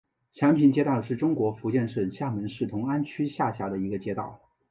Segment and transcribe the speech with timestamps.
[0.31, 4.41] 祥平街道是中国福建省厦门市同安区下辖的一个街道。